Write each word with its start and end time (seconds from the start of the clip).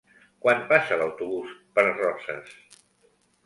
Quan 0.45 0.63
passa 0.71 0.97
l'autobús 1.03 1.53
per 1.77 1.87
Roses? 1.93 2.53